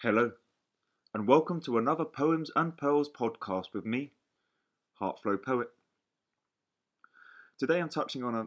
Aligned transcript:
Hello, 0.00 0.30
and 1.12 1.26
welcome 1.26 1.60
to 1.62 1.76
another 1.76 2.04
Poems 2.04 2.52
and 2.54 2.76
Pearls 2.76 3.08
podcast 3.08 3.72
with 3.74 3.84
me, 3.84 4.12
Heartflow 5.00 5.42
Poet. 5.42 5.70
Today 7.58 7.80
I'm 7.80 7.88
touching 7.88 8.22
on 8.22 8.32
a 8.32 8.46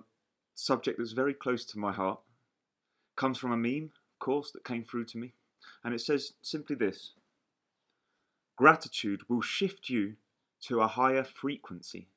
subject 0.56 0.98
that's 0.98 1.12
very 1.12 1.34
close 1.34 1.66
to 1.66 1.78
my 1.78 1.92
heart. 1.92 2.22
Comes 3.18 3.38
from 3.38 3.52
a 3.52 3.58
meme, 3.58 3.92
of 4.14 4.20
course, 4.20 4.52
that 4.52 4.64
came 4.64 4.86
through 4.86 5.04
to 5.08 5.18
me, 5.18 5.34
and 5.84 5.94
it 5.94 6.00
says 6.00 6.36
simply 6.42 6.78
this 6.78 7.16
Gratitude 8.56 9.24
will 9.28 9.42
shift 9.42 9.90
you 9.90 10.14
to 10.62 10.80
a 10.80 10.88
higher 10.88 11.26
frequency, 11.26 12.08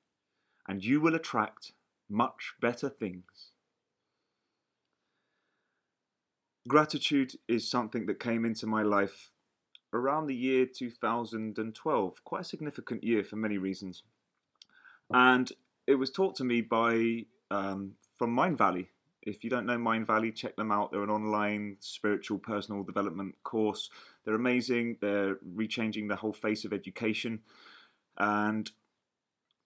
and 0.68 0.84
you 0.84 1.00
will 1.00 1.16
attract 1.16 1.72
much 2.08 2.54
better 2.60 2.88
things. 2.88 3.50
Gratitude 6.66 7.32
is 7.46 7.70
something 7.70 8.06
that 8.06 8.20
came 8.20 8.44
into 8.44 8.66
my 8.66 8.82
life 8.82 9.30
around 9.92 10.26
the 10.26 10.34
year 10.34 10.66
2012, 10.66 12.24
quite 12.24 12.40
a 12.40 12.44
significant 12.44 13.04
year 13.04 13.22
for 13.22 13.36
many 13.36 13.58
reasons. 13.58 14.02
And 15.12 15.50
it 15.86 15.96
was 15.96 16.10
taught 16.10 16.36
to 16.36 16.44
me 16.44 16.62
by 16.62 17.26
um, 17.50 17.92
from 18.18 18.34
Mindvalley. 18.34 18.88
If 19.22 19.44
you 19.44 19.50
don't 19.50 19.66
know 19.66 19.78
Mindvalley, 19.78 20.34
check 20.34 20.56
them 20.56 20.72
out. 20.72 20.90
They're 20.90 21.02
an 21.02 21.10
online 21.10 21.76
spiritual 21.80 22.38
personal 22.38 22.82
development 22.82 23.36
course. 23.42 23.90
They're 24.24 24.34
amazing. 24.34 24.98
They're 25.00 25.36
rechanging 25.56 26.08
the 26.08 26.16
whole 26.16 26.32
face 26.32 26.64
of 26.64 26.72
education. 26.72 27.40
And 28.18 28.70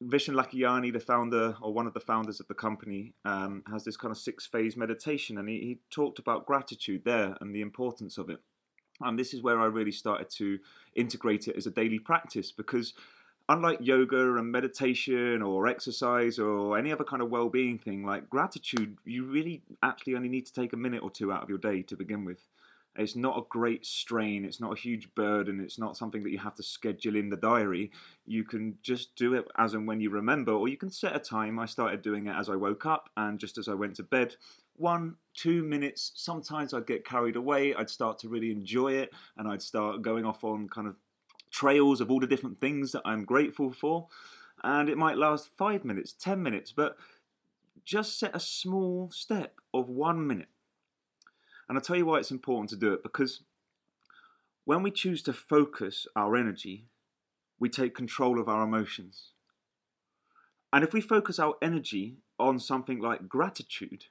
Vishen 0.03 0.35
Lakhiani, 0.35 0.93
the 0.93 1.01
founder 1.01 1.57
or 1.61 1.73
one 1.73 1.87
of 1.87 1.95
the 1.95 2.01
founders 2.01 2.39
of 2.39 2.47
the 2.47 2.55
company, 2.55 3.15
um, 3.25 3.65
has 3.69 3.85
this 3.85 3.97
kind 3.97 4.13
of 4.13 4.19
six 4.19 4.47
phase 4.47 4.77
meditation, 4.77 5.39
and 5.39 5.49
he, 5.49 5.59
he 5.59 5.79
talked 5.91 6.21
about 6.21 6.47
gratitude 6.47 7.03
there 7.05 7.37
and 7.41 7.55
the 7.55 7.61
importance 7.61 8.17
of 8.17 8.31
it. 8.31 8.39
And 9.01 9.19
this 9.19 9.35
is 9.35 9.43
where 9.43 9.61
I 9.61 9.67
really 9.67 9.93
started 9.93 10.31
to 10.31 10.59
integrate 10.95 11.49
it 11.49 11.57
as 11.57 11.67
a 11.67 11.71
daily 11.71 11.99
practice 11.99 12.53
because, 12.53 12.95
unlike 13.49 13.79
yoga 13.81 14.37
and 14.37 14.51
meditation 14.53 15.43
or 15.43 15.67
exercise 15.67 16.39
or 16.39 16.79
any 16.79 16.93
other 16.93 17.05
kind 17.05 17.23
of 17.23 17.31
well 17.31 17.49
being 17.49 17.79
thing, 17.79 18.05
like 18.05 18.31
gratitude, 18.31 18.99
you 19.05 19.25
really 19.25 19.63
actually 19.83 20.15
only 20.15 20.29
need 20.29 20.47
to 20.47 20.53
take 20.53 20.73
a 20.73 20.77
minute 20.77 21.03
or 21.03 21.11
two 21.11 21.33
out 21.33 21.43
of 21.43 21.49
your 21.49 21.59
day 21.59 21.83
to 21.83 21.97
begin 21.97 22.25
with. 22.25 22.47
It's 22.99 23.15
not 23.15 23.39
a 23.39 23.47
great 23.49 23.87
strain, 23.87 24.45
it's 24.45 24.61
not 24.61 24.77
a 24.77 24.81
huge 24.81 25.15
burden, 25.15 25.61
it's 25.61 25.79
not 25.79 25.97
something 25.97 26.25
that 26.25 26.33
you 26.33 26.39
have 26.39 26.57
to 26.57 26.65
schedule 26.65 27.15
in 27.15 27.31
the 27.31 27.37
diary. 27.37 27.93
You 28.27 28.43
can 28.43 28.77
just 28.83 29.15
do 29.15 29.35
it 29.35 29.47
as 29.57 29.75
and 29.75 29.87
when 29.87 30.01
you 30.01 30.11
remember, 30.11 30.51
or 30.51 30.67
you 30.67 30.77
can 30.77 30.91
set 30.91 31.15
a 31.15 31.21
time. 31.21 31.61
I 31.61 31.67
started 31.67 32.03
doing 32.03 32.27
it 32.27 32.35
as 32.37 32.51
I 32.51 32.57
woke 32.57 32.87
up 32.87 33.09
and 33.17 33.39
just 33.39 33.57
as 33.57 33.69
I 33.69 33.75
went 33.75 33.95
to 33.97 34.03
bed. 34.03 34.35
One, 34.75 35.15
two 35.33 35.63
minutes. 35.63 36.11
Sometimes 36.17 36.75
I'd 36.75 36.89
get 36.89 37.07
carried 37.07 37.37
away, 37.37 37.73
I'd 37.73 37.89
start 37.89 38.19
to 38.21 38.29
really 38.29 38.51
enjoy 38.51 38.95
it, 38.95 39.13
and 39.37 39.47
I'd 39.47 39.63
start 39.63 40.03
going 40.03 40.25
off 40.25 40.43
on 40.43 40.69
kind 40.69 40.89
of 40.89 40.97
trails 41.53 42.01
of 42.01 42.11
all 42.11 42.19
the 42.19 42.27
different 42.27 42.61
things 42.61 42.91
that 42.93 43.03
I'm 43.05 43.25
grateful 43.25 43.73
for. 43.73 44.09
And 44.65 44.89
it 44.89 44.99
might 44.99 45.17
last 45.17 45.51
five 45.57 45.85
minutes, 45.85 46.13
ten 46.13 46.43
minutes, 46.43 46.73
but 46.73 46.97
just 47.85 48.19
set 48.19 48.35
a 48.35 48.41
small 48.41 49.09
step 49.13 49.61
of 49.73 49.89
one 49.89 50.27
minute 50.27 50.49
and 51.69 51.77
I'll 51.77 51.83
tell 51.83 51.97
you 51.97 52.07
why 52.07 52.19
it's 52.19 52.31
important 52.31 52.71
to 52.71 52.77
do 52.77 52.93
it 52.93 53.03
because 53.03 53.43
when 54.65 54.83
we 54.83 54.91
choose 54.91 55.23
to 55.23 55.33
focus 55.33 56.07
our 56.15 56.37
energy, 56.37 56.87
we 57.59 57.69
take 57.69 57.95
control 57.95 58.41
of 58.41 58.49
our 58.49 58.63
emotions. 58.63 59.33
And 60.73 60.85
if 60.85 60.93
we 60.93 61.01
focus 61.01 61.39
our 61.39 61.55
energy 61.63 62.19
on 62.39 62.59
something 62.59 63.01
like 63.01 63.29
gratitude, 63.29 64.05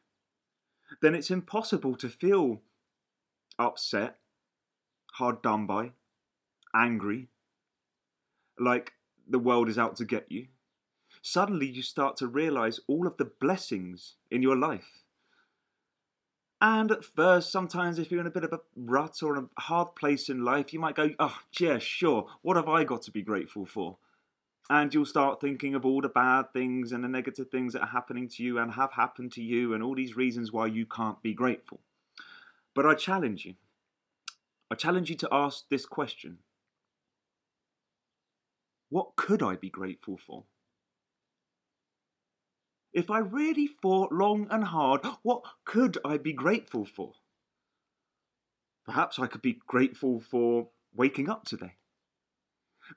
then 1.01 1.13
it's 1.15 1.31
impossible 1.31 1.95
to 1.97 2.09
feel 2.09 2.61
upset, 3.59 4.17
hard 5.13 5.41
done 5.41 5.65
by, 5.65 5.91
angry, 6.75 7.27
like 8.59 8.93
the 9.27 9.39
world 9.39 9.69
is 9.69 9.77
out 9.77 9.95
to 9.97 10.05
get 10.05 10.31
you. 10.31 10.47
Suddenly, 11.21 11.67
you 11.67 11.81
start 11.81 12.17
to 12.17 12.27
realize 12.27 12.79
all 12.87 13.05
of 13.05 13.17
the 13.17 13.25
blessings 13.25 14.15
in 14.31 14.41
your 14.41 14.55
life 14.55 15.03
and 16.59 16.91
at 16.91 17.05
first, 17.05 17.51
sometimes 17.51 17.99
if 17.99 18.09
you're 18.09 18.21
in 18.21 18.27
a 18.27 18.31
bit 18.31 18.43
of 18.43 18.51
a 18.51 18.61
rut 18.75 19.21
or 19.21 19.37
a 19.37 19.61
hard 19.61 19.95
place 19.95 20.27
in 20.27 20.43
life, 20.43 20.73
you 20.73 20.79
might 20.79 20.95
go, 20.95 21.11
oh, 21.19 21.37
yeah, 21.59 21.77
sure, 21.77 22.27
what 22.41 22.57
have 22.57 22.67
I 22.67 22.83
got 22.83 23.03
to 23.03 23.11
be 23.11 23.21
grateful 23.21 23.65
for? 23.65 23.97
And 24.69 24.91
you'll 24.93 25.05
start 25.05 25.39
thinking 25.39 25.75
of 25.75 25.85
all 25.85 26.01
the 26.01 26.09
bad 26.09 26.51
things 26.53 26.91
and 26.91 27.03
the 27.03 27.07
negative 27.07 27.49
things 27.49 27.73
that 27.73 27.83
are 27.83 27.87
happening 27.87 28.27
to 28.29 28.43
you 28.43 28.57
and 28.57 28.71
have 28.73 28.93
happened 28.93 29.31
to 29.33 29.43
you 29.43 29.73
and 29.73 29.83
all 29.83 29.95
these 29.95 30.17
reasons 30.17 30.51
why 30.51 30.65
you 30.65 30.85
can't 30.85 31.21
be 31.21 31.33
grateful. 31.33 31.79
But 32.73 32.85
I 32.85 32.95
challenge 32.95 33.45
you. 33.45 33.53
I 34.69 34.75
challenge 34.75 35.09
you 35.09 35.15
to 35.17 35.29
ask 35.31 35.69
this 35.69 35.85
question 35.85 36.39
What 38.89 39.15
could 39.15 39.43
I 39.43 39.55
be 39.55 39.69
grateful 39.69 40.17
for? 40.17 40.43
If 42.97 43.11
I 43.11 43.19
really 43.19 43.67
thought 43.67 44.11
long 44.11 44.47
and 44.49 44.63
hard, 44.63 45.05
what 45.21 45.43
could 45.65 45.99
I 46.03 46.17
be 46.17 46.33
grateful 46.33 46.83
for? 46.83 47.13
Perhaps 48.87 49.19
I 49.19 49.27
could 49.27 49.43
be 49.43 49.59
grateful 49.67 50.19
for 50.19 50.69
waking 50.95 51.29
up 51.29 51.45
today. 51.45 51.75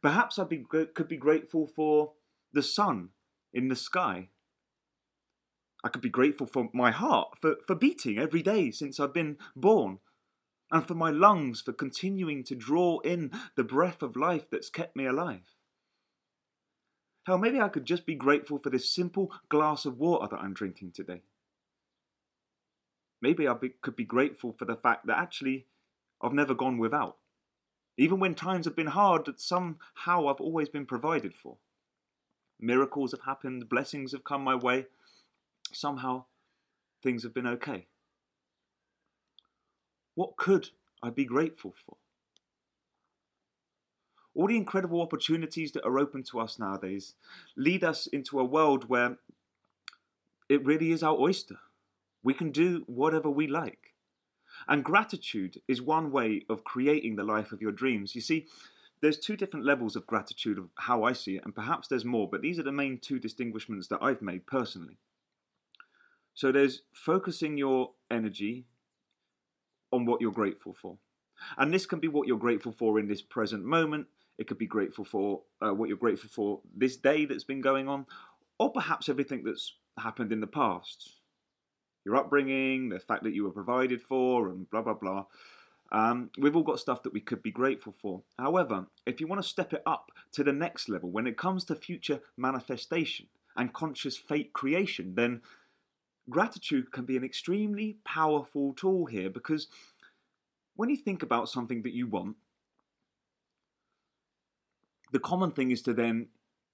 Perhaps 0.00 0.38
I 0.38 0.46
could 0.94 1.08
be 1.08 1.18
grateful 1.18 1.66
for 1.66 2.14
the 2.50 2.62
sun 2.62 3.10
in 3.52 3.68
the 3.68 3.76
sky. 3.76 4.30
I 5.84 5.90
could 5.90 6.00
be 6.00 6.08
grateful 6.08 6.46
for 6.46 6.70
my 6.72 6.92
heart 6.92 7.36
for, 7.38 7.56
for 7.66 7.74
beating 7.74 8.18
every 8.18 8.42
day 8.42 8.70
since 8.70 8.98
I've 8.98 9.12
been 9.12 9.36
born, 9.54 9.98
and 10.72 10.88
for 10.88 10.94
my 10.94 11.10
lungs 11.10 11.60
for 11.60 11.74
continuing 11.74 12.42
to 12.44 12.54
draw 12.54 13.00
in 13.00 13.32
the 13.54 13.64
breath 13.64 14.00
of 14.00 14.16
life 14.16 14.48
that's 14.50 14.70
kept 14.70 14.96
me 14.96 15.04
alive. 15.04 15.59
Hell, 17.26 17.38
maybe 17.38 17.60
I 17.60 17.68
could 17.68 17.84
just 17.84 18.06
be 18.06 18.14
grateful 18.14 18.58
for 18.58 18.70
this 18.70 18.88
simple 18.88 19.32
glass 19.48 19.84
of 19.84 19.98
water 19.98 20.28
that 20.30 20.40
I'm 20.42 20.54
drinking 20.54 20.92
today. 20.92 21.22
Maybe 23.20 23.46
I 23.46 23.54
could 23.82 23.96
be 23.96 24.04
grateful 24.04 24.54
for 24.58 24.64
the 24.64 24.76
fact 24.76 25.06
that 25.06 25.18
actually 25.18 25.66
I've 26.22 26.32
never 26.32 26.54
gone 26.54 26.78
without. 26.78 27.16
Even 27.98 28.18
when 28.18 28.34
times 28.34 28.64
have 28.64 28.76
been 28.76 28.86
hard, 28.86 29.26
that 29.26 29.40
somehow 29.40 30.28
I've 30.28 30.40
always 30.40 30.70
been 30.70 30.86
provided 30.86 31.34
for. 31.34 31.58
Miracles 32.58 33.12
have 33.12 33.22
happened, 33.22 33.68
blessings 33.68 34.12
have 34.12 34.24
come 34.24 34.42
my 34.42 34.54
way. 34.54 34.86
Somehow 35.72 36.24
things 37.02 37.22
have 37.22 37.34
been 37.34 37.46
okay. 37.46 37.86
What 40.14 40.36
could 40.36 40.70
I 41.02 41.10
be 41.10 41.24
grateful 41.24 41.74
for? 41.86 41.96
All 44.34 44.46
the 44.46 44.56
incredible 44.56 45.02
opportunities 45.02 45.72
that 45.72 45.84
are 45.84 45.98
open 45.98 46.22
to 46.22 46.40
us 46.40 46.58
nowadays 46.58 47.14
lead 47.56 47.82
us 47.82 48.06
into 48.06 48.38
a 48.38 48.44
world 48.44 48.88
where 48.88 49.18
it 50.48 50.64
really 50.64 50.92
is 50.92 51.02
our 51.02 51.16
oyster. 51.18 51.58
We 52.22 52.34
can 52.34 52.50
do 52.50 52.84
whatever 52.86 53.30
we 53.30 53.46
like. 53.46 53.94
And 54.68 54.84
gratitude 54.84 55.60
is 55.68 55.80
one 55.80 56.10
way 56.10 56.42
of 56.48 56.64
creating 56.64 57.16
the 57.16 57.24
life 57.24 57.52
of 57.52 57.62
your 57.62 57.72
dreams. 57.72 58.14
You 58.14 58.20
see, 58.20 58.46
there's 59.00 59.18
two 59.18 59.36
different 59.36 59.64
levels 59.64 59.96
of 59.96 60.06
gratitude 60.06 60.58
of 60.58 60.68
how 60.76 61.04
I 61.04 61.12
see 61.12 61.36
it, 61.36 61.44
and 61.44 61.54
perhaps 61.54 61.88
there's 61.88 62.04
more, 62.04 62.28
but 62.28 62.42
these 62.42 62.58
are 62.58 62.64
the 62.64 62.72
main 62.72 62.98
two 62.98 63.18
distinguishments 63.18 63.88
that 63.88 64.02
I've 64.02 64.20
made 64.20 64.46
personally. 64.46 64.98
So 66.34 66.52
there's 66.52 66.82
focusing 66.92 67.56
your 67.56 67.92
energy 68.10 68.66
on 69.92 70.04
what 70.04 70.20
you're 70.20 70.32
grateful 70.32 70.74
for. 70.74 70.98
And 71.56 71.72
this 71.72 71.86
can 71.86 72.00
be 72.00 72.08
what 72.08 72.28
you're 72.28 72.38
grateful 72.38 72.72
for 72.72 72.98
in 72.98 73.08
this 73.08 73.22
present 73.22 73.64
moment. 73.64 74.06
It 74.40 74.46
could 74.46 74.56
be 74.56 74.66
grateful 74.66 75.04
for 75.04 75.42
uh, 75.60 75.74
what 75.74 75.90
you're 75.90 75.98
grateful 75.98 76.30
for 76.30 76.60
this 76.74 76.96
day 76.96 77.26
that's 77.26 77.44
been 77.44 77.60
going 77.60 77.88
on, 77.88 78.06
or 78.58 78.72
perhaps 78.72 79.10
everything 79.10 79.44
that's 79.44 79.74
happened 79.98 80.32
in 80.32 80.40
the 80.40 80.46
past. 80.46 81.20
Your 82.06 82.16
upbringing, 82.16 82.88
the 82.88 82.98
fact 82.98 83.22
that 83.24 83.34
you 83.34 83.44
were 83.44 83.50
provided 83.50 84.00
for, 84.00 84.48
and 84.48 84.68
blah, 84.70 84.80
blah, 84.80 84.94
blah. 84.94 85.26
Um, 85.92 86.30
we've 86.38 86.56
all 86.56 86.62
got 86.62 86.80
stuff 86.80 87.02
that 87.02 87.12
we 87.12 87.20
could 87.20 87.42
be 87.42 87.50
grateful 87.50 87.94
for. 88.00 88.22
However, 88.38 88.86
if 89.04 89.20
you 89.20 89.26
want 89.26 89.42
to 89.42 89.48
step 89.48 89.74
it 89.74 89.82
up 89.84 90.10
to 90.32 90.42
the 90.42 90.54
next 90.54 90.88
level, 90.88 91.10
when 91.10 91.26
it 91.26 91.36
comes 91.36 91.64
to 91.64 91.74
future 91.74 92.20
manifestation 92.38 93.26
and 93.58 93.74
conscious 93.74 94.16
fate 94.16 94.54
creation, 94.54 95.16
then 95.16 95.42
gratitude 96.30 96.92
can 96.92 97.04
be 97.04 97.18
an 97.18 97.24
extremely 97.24 97.98
powerful 98.06 98.72
tool 98.72 99.04
here 99.04 99.28
because 99.28 99.66
when 100.76 100.88
you 100.88 100.96
think 100.96 101.22
about 101.22 101.50
something 101.50 101.82
that 101.82 101.92
you 101.92 102.06
want, 102.06 102.36
the 105.12 105.18
common 105.18 105.50
thing 105.50 105.70
is 105.70 105.82
to 105.82 105.94
then 105.94 106.28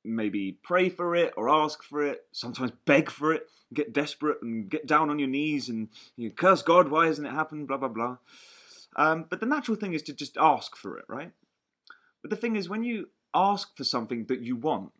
maybe 0.04 0.58
pray 0.62 0.88
for 0.88 1.16
it 1.16 1.32
or 1.36 1.48
ask 1.48 1.82
for 1.82 2.02
it, 2.02 2.24
sometimes 2.32 2.70
beg 2.84 3.10
for 3.10 3.32
it, 3.32 3.48
get 3.74 3.92
desperate 3.92 4.38
and 4.42 4.70
get 4.70 4.86
down 4.86 5.10
on 5.10 5.18
your 5.18 5.28
knees 5.28 5.68
and 5.68 5.88
you 6.16 6.28
know, 6.28 6.34
curse 6.34 6.62
God, 6.62 6.88
why 6.88 7.06
hasn't 7.06 7.26
it 7.26 7.32
happened, 7.32 7.68
blah, 7.68 7.76
blah, 7.76 7.88
blah. 7.88 8.18
Um, 8.96 9.26
but 9.28 9.40
the 9.40 9.46
natural 9.46 9.76
thing 9.76 9.92
is 9.92 10.02
to 10.02 10.14
just 10.14 10.36
ask 10.38 10.76
for 10.76 10.98
it, 10.98 11.04
right? 11.08 11.32
But 12.22 12.30
the 12.30 12.36
thing 12.36 12.56
is, 12.56 12.68
when 12.68 12.82
you 12.82 13.10
ask 13.34 13.76
for 13.76 13.84
something 13.84 14.26
that 14.26 14.40
you 14.40 14.56
want, 14.56 14.92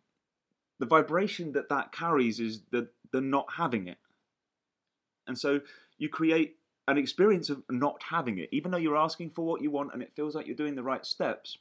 the 0.79 0.85
vibration 0.85 1.53
that 1.53 1.69
that 1.69 1.91
carries 1.91 2.39
is 2.39 2.61
the, 2.71 2.89
the 3.11 3.21
not 3.21 3.47
having 3.57 3.87
it. 3.87 3.97
And 5.25 5.37
so 5.37 5.61
you 5.97 6.09
create 6.09 6.57
an 6.87 6.97
experience 6.97 7.49
of 7.49 7.63
not 7.69 8.01
having 8.09 8.37
it. 8.37 8.49
Even 8.51 8.71
though 8.71 8.77
you're 8.77 8.95
asking 8.95 9.31
for 9.31 9.45
what 9.45 9.61
you 9.61 9.71
want 9.71 9.91
and 9.93 10.01
it 10.01 10.13
feels 10.15 10.35
like 10.35 10.45
you're 10.45 10.55
doing 10.55 10.75
the 10.75 10.83
right 10.83 11.05
steps, 11.05 11.57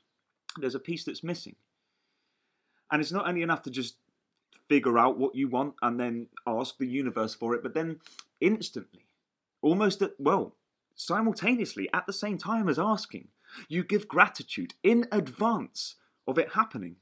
there's 0.59 0.75
a 0.75 0.81
piece 0.81 1.05
that's 1.05 1.25
missing. 1.25 1.57
And 2.91 3.01
it's 3.01 3.13
not 3.13 3.29
only 3.29 3.43
enough 3.43 3.63
to 3.63 3.71
just 3.71 3.97
figure 4.69 4.99
out 4.99 5.19
what 5.19 5.35
you 5.35 5.49
want 5.49 5.75
and 5.83 5.99
then 5.99 6.29
ask 6.47 6.79
the 6.79 6.87
universe 6.87 7.35
for 7.35 7.55
it, 7.55 7.63
but 7.63 7.75
then 7.75 8.01
instantly, 8.41 9.07
almost 9.63 10.03
at, 10.03 10.13
well, 10.19 10.55
simultaneously, 10.95 11.89
at 11.93 12.07
the 12.07 12.13
same 12.13 12.39
time 12.39 12.69
as 12.69 12.79
asking, 12.79 13.29
you 13.69 13.85
give 13.85 14.09
gratitude 14.09 14.75
in 14.83 15.07
advance 15.13 15.97
of 16.27 16.39
it 16.39 16.53
happening. 16.53 16.97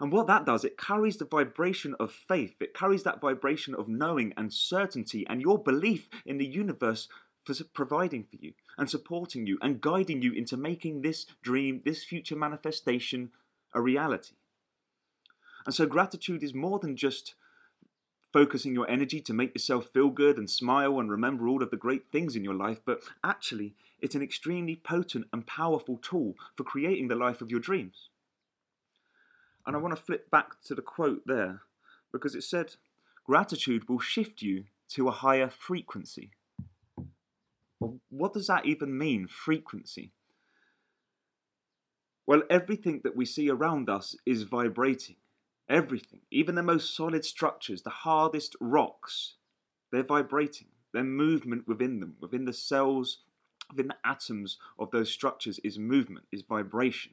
And 0.00 0.10
what 0.10 0.26
that 0.28 0.46
does, 0.46 0.64
it 0.64 0.78
carries 0.78 1.18
the 1.18 1.26
vibration 1.26 1.94
of 2.00 2.10
faith. 2.10 2.56
It 2.60 2.72
carries 2.72 3.02
that 3.02 3.20
vibration 3.20 3.74
of 3.74 3.88
knowing 3.88 4.32
and 4.36 4.52
certainty 4.52 5.26
and 5.28 5.42
your 5.42 5.62
belief 5.62 6.08
in 6.24 6.38
the 6.38 6.46
universe 6.46 7.06
for 7.44 7.54
providing 7.74 8.24
for 8.24 8.36
you 8.36 8.52
and 8.78 8.88
supporting 8.88 9.46
you 9.46 9.58
and 9.60 9.80
guiding 9.80 10.22
you 10.22 10.32
into 10.32 10.56
making 10.56 11.02
this 11.02 11.26
dream, 11.42 11.82
this 11.84 12.04
future 12.04 12.36
manifestation, 12.36 13.30
a 13.74 13.80
reality. 13.80 14.34
And 15.66 15.74
so, 15.74 15.86
gratitude 15.86 16.42
is 16.42 16.54
more 16.54 16.78
than 16.78 16.96
just 16.96 17.34
focusing 18.32 18.74
your 18.74 18.88
energy 18.88 19.20
to 19.20 19.32
make 19.32 19.54
yourself 19.54 19.88
feel 19.92 20.08
good 20.08 20.38
and 20.38 20.48
smile 20.48 20.98
and 21.00 21.10
remember 21.10 21.48
all 21.48 21.62
of 21.62 21.70
the 21.70 21.76
great 21.76 22.10
things 22.10 22.36
in 22.36 22.44
your 22.44 22.54
life, 22.54 22.80
but 22.84 23.00
actually, 23.24 23.74
it's 24.00 24.14
an 24.14 24.22
extremely 24.22 24.76
potent 24.76 25.26
and 25.32 25.46
powerful 25.46 25.98
tool 25.98 26.34
for 26.56 26.64
creating 26.64 27.08
the 27.08 27.16
life 27.16 27.40
of 27.40 27.50
your 27.50 27.60
dreams. 27.60 28.08
And 29.66 29.76
I 29.76 29.78
want 29.78 29.96
to 29.96 30.02
flip 30.02 30.30
back 30.30 30.60
to 30.66 30.74
the 30.74 30.82
quote 30.82 31.22
there 31.26 31.62
because 32.12 32.34
it 32.34 32.42
said, 32.42 32.74
Gratitude 33.24 33.88
will 33.88 34.00
shift 34.00 34.42
you 34.42 34.64
to 34.90 35.08
a 35.08 35.12
higher 35.12 35.48
frequency. 35.48 36.30
Well, 37.78 38.00
what 38.08 38.32
does 38.32 38.46
that 38.46 38.66
even 38.66 38.96
mean, 38.96 39.26
frequency? 39.28 40.12
Well, 42.26 42.42
everything 42.48 43.00
that 43.04 43.16
we 43.16 43.24
see 43.24 43.50
around 43.50 43.88
us 43.88 44.16
is 44.24 44.42
vibrating. 44.44 45.16
Everything, 45.70 46.22
even 46.32 46.56
the 46.56 46.64
most 46.64 46.96
solid 46.96 47.24
structures, 47.24 47.82
the 47.82 47.90
hardest 47.90 48.56
rocks, 48.60 49.34
they're 49.92 50.02
vibrating. 50.02 50.66
Their 50.92 51.04
movement 51.04 51.68
within 51.68 52.00
them, 52.00 52.16
within 52.20 52.44
the 52.44 52.52
cells, 52.52 53.18
within 53.70 53.86
the 53.86 53.96
atoms 54.04 54.58
of 54.80 54.90
those 54.90 55.12
structures, 55.12 55.60
is 55.62 55.78
movement, 55.78 56.26
is 56.32 56.42
vibration. 56.42 57.12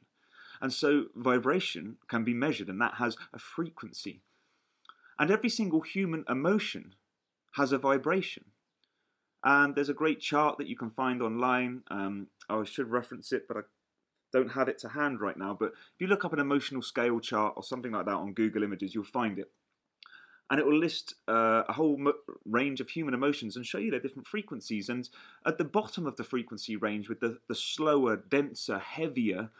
And 0.60 0.72
so 0.72 1.04
vibration 1.14 1.98
can 2.08 2.24
be 2.24 2.34
measured, 2.34 2.68
and 2.68 2.80
that 2.80 2.94
has 2.94 3.16
a 3.32 3.38
frequency. 3.38 4.22
And 5.20 5.30
every 5.30 5.50
single 5.50 5.82
human 5.82 6.24
emotion 6.28 6.96
has 7.52 7.70
a 7.70 7.78
vibration. 7.78 8.46
And 9.44 9.76
there's 9.76 9.88
a 9.88 9.94
great 9.94 10.20
chart 10.20 10.58
that 10.58 10.66
you 10.66 10.76
can 10.76 10.90
find 10.90 11.22
online. 11.22 11.82
Um, 11.92 12.26
I 12.48 12.64
should 12.64 12.90
reference 12.90 13.30
it, 13.30 13.46
but 13.46 13.56
I 13.56 13.60
don't 14.32 14.52
have 14.52 14.68
it 14.68 14.78
to 14.78 14.88
hand 14.88 15.20
right 15.20 15.36
now. 15.36 15.56
But 15.58 15.72
if 15.72 16.00
you 16.00 16.06
look 16.06 16.24
up 16.24 16.32
an 16.32 16.38
emotional 16.38 16.82
scale 16.82 17.20
chart 17.20 17.54
or 17.56 17.62
something 17.62 17.92
like 17.92 18.06
that 18.06 18.12
on 18.12 18.34
Google 18.34 18.62
Images, 18.62 18.94
you'll 18.94 19.04
find 19.04 19.38
it. 19.38 19.50
And 20.50 20.58
it 20.58 20.66
will 20.66 20.78
list 20.78 21.14
uh, 21.28 21.64
a 21.68 21.74
whole 21.74 22.00
range 22.46 22.80
of 22.80 22.88
human 22.88 23.12
emotions 23.12 23.54
and 23.54 23.66
show 23.66 23.78
you 23.78 23.90
their 23.90 24.00
different 24.00 24.26
frequencies. 24.26 24.88
And 24.88 25.08
at 25.44 25.58
the 25.58 25.64
bottom 25.64 26.06
of 26.06 26.16
the 26.16 26.24
frequency 26.24 26.74
range, 26.74 27.08
with 27.08 27.20
the, 27.20 27.38
the 27.48 27.54
slower, 27.54 28.16
denser, 28.16 28.78
heavier 28.78 29.50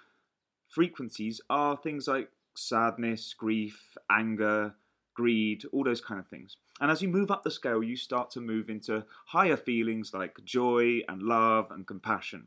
frequencies 0.67 1.41
are 1.51 1.77
things 1.77 2.09
like 2.09 2.31
sadness, 2.55 3.35
grief, 3.35 3.97
anger, 4.11 4.75
greed, 5.15 5.65
all 5.73 5.85
those 5.85 6.01
kind 6.01 6.21
of 6.21 6.29
things. 6.29 6.57
And 6.81 6.91
as 6.91 7.03
you 7.03 7.09
move 7.09 7.31
up 7.31 7.43
the 7.43 7.51
scale, 7.51 7.83
you 7.83 7.97
start 7.97 8.31
to 8.31 8.41
move 8.41 8.71
into 8.71 9.05
higher 9.27 9.57
feelings 9.57 10.15
like 10.15 10.43
joy 10.45 11.01
and 11.09 11.23
love 11.23 11.71
and 11.71 11.87
compassion. 11.87 12.47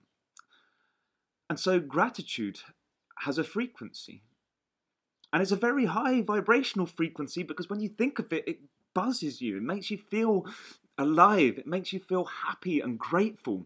And 1.51 1.59
so 1.59 1.81
gratitude 1.81 2.61
has 3.25 3.37
a 3.37 3.43
frequency. 3.43 4.23
And 5.33 5.41
it's 5.41 5.51
a 5.51 5.57
very 5.57 5.83
high 5.83 6.21
vibrational 6.21 6.85
frequency 6.85 7.43
because 7.43 7.69
when 7.69 7.81
you 7.81 7.89
think 7.89 8.19
of 8.19 8.31
it, 8.31 8.47
it 8.47 8.59
buzzes 8.93 9.41
you. 9.41 9.57
It 9.57 9.63
makes 9.63 9.91
you 9.91 9.97
feel 9.97 10.45
alive. 10.97 11.57
It 11.57 11.67
makes 11.67 11.91
you 11.91 11.99
feel 11.99 12.23
happy 12.23 12.79
and 12.79 12.97
grateful. 12.97 13.65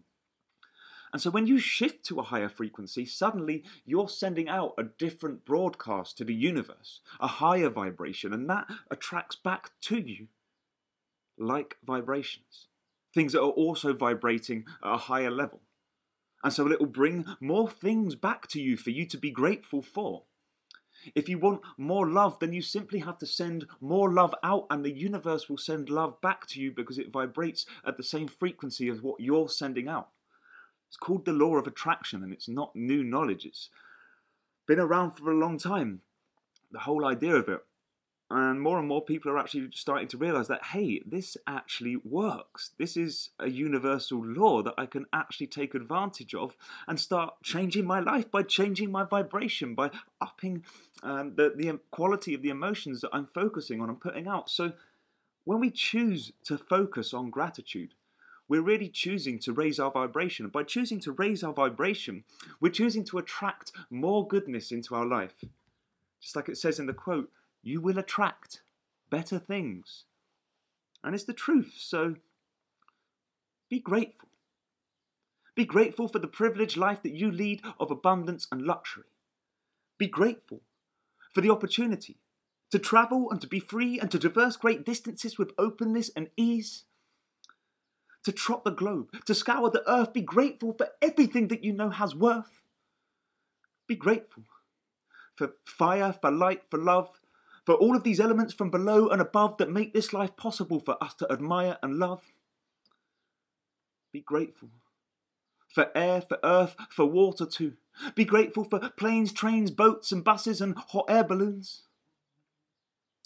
And 1.12 1.22
so 1.22 1.30
when 1.30 1.46
you 1.46 1.60
shift 1.60 2.04
to 2.06 2.18
a 2.18 2.24
higher 2.24 2.48
frequency, 2.48 3.06
suddenly 3.06 3.62
you're 3.84 4.08
sending 4.08 4.48
out 4.48 4.74
a 4.76 4.82
different 4.82 5.44
broadcast 5.44 6.18
to 6.18 6.24
the 6.24 6.34
universe, 6.34 7.02
a 7.20 7.28
higher 7.28 7.70
vibration, 7.70 8.32
and 8.32 8.50
that 8.50 8.66
attracts 8.90 9.36
back 9.36 9.70
to 9.82 9.96
you 9.96 10.26
like 11.38 11.76
vibrations. 11.86 12.66
Things 13.14 13.34
that 13.34 13.42
are 13.42 13.50
also 13.50 13.92
vibrating 13.92 14.64
at 14.82 14.92
a 14.92 14.96
higher 14.96 15.30
level. 15.30 15.60
And 16.46 16.52
so 16.52 16.70
it 16.70 16.78
will 16.78 16.86
bring 16.86 17.24
more 17.40 17.68
things 17.68 18.14
back 18.14 18.46
to 18.50 18.62
you 18.62 18.76
for 18.76 18.90
you 18.90 19.04
to 19.06 19.18
be 19.18 19.32
grateful 19.32 19.82
for. 19.82 20.22
If 21.12 21.28
you 21.28 21.40
want 21.40 21.62
more 21.76 22.08
love, 22.08 22.38
then 22.38 22.52
you 22.52 22.62
simply 22.62 23.00
have 23.00 23.18
to 23.18 23.26
send 23.26 23.66
more 23.80 24.12
love 24.12 24.32
out, 24.44 24.68
and 24.70 24.84
the 24.84 24.96
universe 24.96 25.48
will 25.48 25.58
send 25.58 25.90
love 25.90 26.20
back 26.20 26.46
to 26.50 26.60
you 26.60 26.70
because 26.70 26.98
it 26.98 27.10
vibrates 27.10 27.66
at 27.84 27.96
the 27.96 28.04
same 28.04 28.28
frequency 28.28 28.88
as 28.88 29.02
what 29.02 29.18
you're 29.18 29.48
sending 29.48 29.88
out. 29.88 30.10
It's 30.86 30.96
called 30.96 31.24
the 31.24 31.32
law 31.32 31.56
of 31.56 31.66
attraction, 31.66 32.22
and 32.22 32.32
it's 32.32 32.48
not 32.48 32.76
new 32.76 33.02
knowledge. 33.02 33.44
It's 33.44 33.68
been 34.68 34.78
around 34.78 35.16
for 35.16 35.32
a 35.32 35.36
long 35.36 35.58
time, 35.58 36.02
the 36.70 36.78
whole 36.78 37.04
idea 37.04 37.34
of 37.34 37.48
it. 37.48 37.64
And 38.28 38.60
more 38.60 38.78
and 38.80 38.88
more 38.88 39.04
people 39.04 39.30
are 39.30 39.38
actually 39.38 39.68
starting 39.72 40.08
to 40.08 40.16
realize 40.16 40.48
that, 40.48 40.64
hey, 40.64 41.00
this 41.06 41.36
actually 41.46 41.96
works. 42.04 42.72
This 42.76 42.96
is 42.96 43.30
a 43.38 43.48
universal 43.48 44.24
law 44.24 44.62
that 44.62 44.74
I 44.76 44.86
can 44.86 45.06
actually 45.12 45.46
take 45.46 45.76
advantage 45.76 46.34
of 46.34 46.56
and 46.88 46.98
start 46.98 47.34
changing 47.44 47.86
my 47.86 48.00
life 48.00 48.28
by 48.28 48.42
changing 48.42 48.90
my 48.90 49.04
vibration, 49.04 49.76
by 49.76 49.90
upping 50.20 50.64
um, 51.04 51.34
the, 51.36 51.52
the 51.54 51.78
quality 51.92 52.34
of 52.34 52.42
the 52.42 52.48
emotions 52.48 53.00
that 53.02 53.10
I'm 53.12 53.28
focusing 53.32 53.80
on 53.80 53.88
and 53.88 54.00
putting 54.00 54.26
out. 54.26 54.50
So 54.50 54.72
when 55.44 55.60
we 55.60 55.70
choose 55.70 56.32
to 56.46 56.58
focus 56.58 57.14
on 57.14 57.30
gratitude, 57.30 57.94
we're 58.48 58.60
really 58.60 58.88
choosing 58.88 59.38
to 59.40 59.52
raise 59.52 59.78
our 59.78 59.92
vibration. 59.92 60.48
By 60.48 60.64
choosing 60.64 60.98
to 61.00 61.12
raise 61.12 61.44
our 61.44 61.52
vibration, 61.52 62.24
we're 62.60 62.72
choosing 62.72 63.04
to 63.04 63.18
attract 63.18 63.70
more 63.88 64.26
goodness 64.26 64.72
into 64.72 64.96
our 64.96 65.06
life. 65.06 65.44
Just 66.20 66.34
like 66.34 66.48
it 66.48 66.58
says 66.58 66.80
in 66.80 66.86
the 66.86 66.92
quote, 66.92 67.30
you 67.66 67.80
will 67.80 67.98
attract 67.98 68.60
better 69.10 69.40
things. 69.40 70.04
And 71.02 71.14
it's 71.14 71.24
the 71.24 71.32
truth. 71.32 71.74
So 71.76 72.14
be 73.68 73.80
grateful. 73.80 74.28
Be 75.56 75.64
grateful 75.64 76.06
for 76.06 76.20
the 76.20 76.28
privileged 76.28 76.76
life 76.76 77.02
that 77.02 77.16
you 77.16 77.30
lead 77.30 77.62
of 77.80 77.90
abundance 77.90 78.46
and 78.52 78.62
luxury. 78.62 79.10
Be 79.98 80.06
grateful 80.06 80.60
for 81.34 81.40
the 81.40 81.50
opportunity 81.50 82.18
to 82.70 82.78
travel 82.78 83.30
and 83.32 83.40
to 83.40 83.48
be 83.48 83.58
free 83.58 83.98
and 83.98 84.10
to 84.12 84.18
traverse 84.18 84.56
great 84.56 84.84
distances 84.84 85.36
with 85.36 85.52
openness 85.58 86.10
and 86.14 86.28
ease 86.36 86.84
to 88.22 88.32
trot 88.32 88.64
the 88.64 88.70
globe, 88.70 89.10
to 89.24 89.34
scour 89.34 89.70
the 89.70 89.88
earth. 89.90 90.12
Be 90.12 90.20
grateful 90.20 90.72
for 90.72 90.88
everything 91.02 91.48
that 91.48 91.64
you 91.64 91.72
know 91.72 91.90
has 91.90 92.14
worth. 92.14 92.62
Be 93.86 93.96
grateful 93.96 94.44
for 95.36 95.54
fire, 95.64 96.12
for 96.12 96.30
light, 96.30 96.62
for 96.70 96.78
love, 96.78 97.10
for 97.66 97.74
all 97.74 97.96
of 97.96 98.04
these 98.04 98.20
elements 98.20 98.54
from 98.54 98.70
below 98.70 99.08
and 99.08 99.20
above 99.20 99.58
that 99.58 99.70
make 99.70 99.92
this 99.92 100.12
life 100.12 100.36
possible 100.36 100.78
for 100.78 101.02
us 101.02 101.14
to 101.14 101.30
admire 101.30 101.76
and 101.82 101.98
love. 101.98 102.22
Be 104.12 104.20
grateful 104.20 104.70
for 105.68 105.90
air, 105.94 106.22
for 106.22 106.38
earth, 106.44 106.76
for 106.90 107.04
water 107.04 107.44
too. 107.44 107.74
Be 108.14 108.24
grateful 108.24 108.62
for 108.62 108.78
planes, 108.96 109.32
trains, 109.32 109.72
boats, 109.72 110.12
and 110.12 110.22
buses, 110.22 110.60
and 110.60 110.78
hot 110.78 111.06
air 111.08 111.24
balloons. 111.24 111.82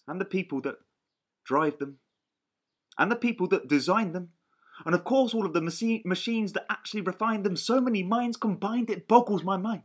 And 0.09 0.20
the 0.20 0.25
people 0.25 0.62
that 0.62 0.76
drive 1.44 1.78
them, 1.78 1.99
and 2.99 3.12
the 3.12 3.16
people 3.16 3.47
that 3.49 3.68
design 3.68 4.12
them, 4.12 4.30
and 4.87 4.94
of 4.94 5.04
course, 5.04 5.35
all 5.35 5.44
of 5.44 5.52
the 5.52 5.61
machi- 5.61 6.02
machines 6.06 6.54
that 6.54 6.66
actually 6.70 7.02
refine 7.02 7.42
them, 7.42 7.56
so 7.56 7.80
many 7.80 8.02
minds 8.02 8.38
combined, 8.38 8.88
it 8.88 9.06
boggles 9.06 9.44
my 9.44 9.59
mind. 9.59 9.82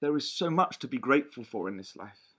There 0.00 0.16
is 0.16 0.30
so 0.30 0.50
much 0.50 0.80
to 0.80 0.88
be 0.88 0.98
grateful 0.98 1.44
for 1.44 1.68
in 1.68 1.76
this 1.76 1.94
life. 1.94 2.31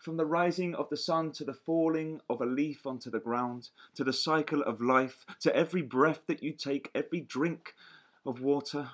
From 0.00 0.16
the 0.16 0.26
rising 0.26 0.74
of 0.74 0.88
the 0.88 0.96
sun 0.96 1.30
to 1.32 1.44
the 1.44 1.54
falling 1.54 2.20
of 2.28 2.40
a 2.40 2.46
leaf 2.46 2.86
onto 2.86 3.10
the 3.10 3.20
ground, 3.20 3.68
to 3.94 4.02
the 4.02 4.12
cycle 4.12 4.62
of 4.62 4.80
life, 4.80 5.26
to 5.40 5.54
every 5.54 5.82
breath 5.82 6.22
that 6.26 6.42
you 6.42 6.52
take, 6.52 6.90
every 6.94 7.20
drink 7.20 7.74
of 8.24 8.40
water, 8.40 8.88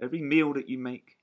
every 0.00 0.22
meal 0.22 0.54
that 0.54 0.68
you 0.68 0.78
make, 0.78 1.18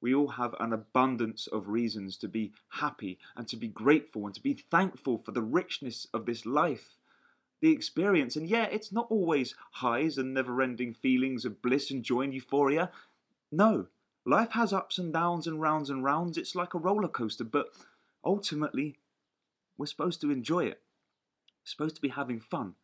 we 0.00 0.14
all 0.14 0.28
have 0.28 0.54
an 0.60 0.72
abundance 0.72 1.46
of 1.46 1.68
reasons 1.68 2.16
to 2.18 2.28
be 2.28 2.52
happy 2.68 3.18
and 3.36 3.48
to 3.48 3.56
be 3.56 3.68
grateful 3.68 4.26
and 4.26 4.34
to 4.34 4.42
be 4.42 4.52
thankful 4.70 5.18
for 5.18 5.32
the 5.32 5.42
richness 5.42 6.06
of 6.12 6.26
this 6.26 6.44
life 6.44 6.98
the 7.64 7.72
experience. 7.72 8.36
And 8.36 8.46
yeah, 8.46 8.64
it's 8.64 8.92
not 8.92 9.06
always 9.08 9.54
highs 9.72 10.18
and 10.18 10.34
never 10.34 10.60
ending 10.60 10.92
feelings 10.92 11.46
of 11.46 11.62
bliss 11.62 11.90
and 11.90 12.02
joy 12.02 12.20
and 12.20 12.34
euphoria. 12.34 12.90
No, 13.50 13.86
life 14.24 14.52
has 14.52 14.72
ups 14.72 14.98
and 14.98 15.12
downs 15.12 15.46
and 15.46 15.60
rounds 15.60 15.90
and 15.90 16.04
rounds. 16.04 16.38
It's 16.38 16.54
like 16.54 16.74
a 16.74 16.78
roller 16.78 17.08
coaster, 17.08 17.44
but 17.44 17.68
ultimately, 18.24 18.98
we're 19.76 19.86
supposed 19.86 20.20
to 20.22 20.30
enjoy 20.30 20.64
it. 20.64 20.80
We're 21.62 21.70
supposed 21.70 21.96
to 21.96 22.02
be 22.02 22.08
having 22.08 22.40
fun. 22.40 22.74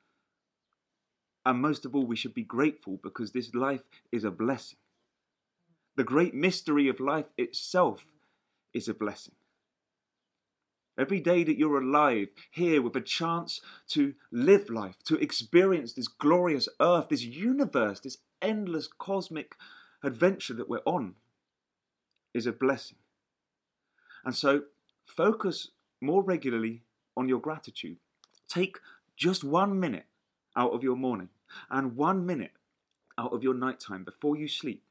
And 1.47 1.61
most 1.61 1.87
of 1.87 1.94
all, 1.94 2.04
we 2.04 2.16
should 2.16 2.35
be 2.35 2.42
grateful 2.42 2.99
because 3.02 3.32
this 3.32 3.54
life 3.54 3.80
is 4.12 4.25
a 4.25 4.30
blessing. 4.30 4.78
The 5.97 6.04
great 6.04 6.35
mystery 6.35 6.88
of 6.88 7.00
life 7.00 7.26
itself 7.38 8.04
is 8.73 8.88
a 8.88 8.94
blessing. 8.94 9.35
Every 10.99 11.20
day 11.20 11.44
that 11.44 11.56
you're 11.56 11.80
alive 11.80 12.28
here 12.50 12.82
with 12.82 12.94
a 12.94 13.00
chance 13.00 13.61
to 13.88 14.14
live 14.30 14.68
life, 14.68 14.97
to 15.04 15.16
experience 15.16 15.94
this 15.94 16.09
glorious 16.09 16.68
earth, 16.78 17.09
this 17.09 17.23
universe, 17.23 18.00
this 18.00 18.18
endless 18.42 18.87
cosmic 18.87 19.56
adventure 20.02 20.54
that 20.54 20.68
we're 20.68 20.82
on, 20.85 21.14
is 22.34 22.46
a 22.46 22.52
blessing. 22.52 22.99
And 24.25 24.34
so 24.34 24.62
focus 25.04 25.68
more 26.00 26.22
regularly 26.22 26.82
on 27.16 27.28
your 27.28 27.40
gratitude. 27.40 27.99
Take 28.49 28.78
just 29.16 29.44
one 29.44 29.78
minute 29.78 30.06
out 30.56 30.72
of 30.72 30.82
your 30.82 30.96
morning 30.96 31.28
and 31.70 31.96
one 31.96 32.26
minute 32.26 32.52
out 33.18 33.32
of 33.32 33.42
your 33.42 33.54
nighttime 33.54 34.04
before 34.04 34.37
you 34.37 34.49
sleep 34.49 34.82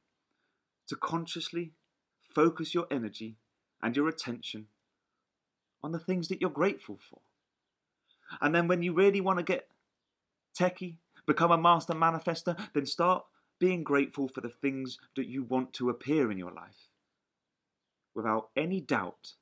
to 0.86 0.96
consciously 0.96 1.72
focus 2.34 2.74
your 2.74 2.86
energy 2.90 3.36
and 3.82 3.96
your 3.96 4.08
attention 4.08 4.66
on 5.82 5.92
the 5.92 5.98
things 5.98 6.28
that 6.28 6.40
you're 6.40 6.50
grateful 6.50 6.98
for. 7.08 7.20
And 8.40 8.54
then 8.54 8.68
when 8.68 8.82
you 8.82 8.92
really 8.92 9.20
want 9.20 9.38
to 9.38 9.44
get 9.44 9.68
techie, 10.56 10.96
become 11.26 11.50
a 11.50 11.58
master 11.58 11.94
manifester, 11.94 12.56
then 12.74 12.86
start 12.86 13.24
being 13.58 13.82
grateful 13.82 14.28
for 14.28 14.40
the 14.40 14.48
things 14.48 14.98
that 15.16 15.26
you 15.26 15.42
want 15.42 15.72
to 15.74 15.90
appear 15.90 16.30
in 16.30 16.38
your 16.38 16.52
life 16.52 16.89
without 18.14 18.50
any 18.56 18.80
doubt, 18.80 19.34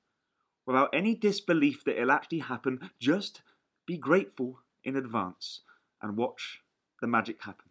without 0.67 0.91
any 0.93 1.15
disbelief 1.15 1.85
that 1.85 1.97
it'll 1.97 2.11
actually 2.11 2.41
happen. 2.41 2.91
Just 2.99 3.43
be 3.87 3.97
grateful 3.97 4.61
in 4.85 4.97
advance 4.97 5.61
and 6.03 6.17
watch 6.17 6.61
the 7.01 7.07
magic 7.07 7.43
happen. 7.43 7.67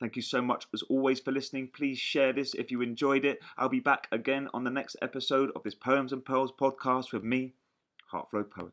Thank 0.00 0.16
you 0.16 0.22
so 0.22 0.42
much, 0.42 0.66
as 0.74 0.82
always, 0.82 1.20
for 1.20 1.32
listening. 1.32 1.68
Please 1.68 1.98
share 1.98 2.32
this 2.32 2.52
if 2.54 2.70
you 2.70 2.82
enjoyed 2.82 3.24
it. 3.24 3.40
I'll 3.56 3.68
be 3.68 3.80
back 3.80 4.08
again 4.10 4.48
on 4.52 4.64
the 4.64 4.70
next 4.70 4.96
episode 5.00 5.50
of 5.54 5.62
this 5.62 5.74
Poems 5.74 6.12
and 6.12 6.24
Pearls 6.24 6.52
podcast 6.52 7.12
with 7.12 7.22
me, 7.22 7.54
Heartflow 8.12 8.50
Poet. 8.50 8.72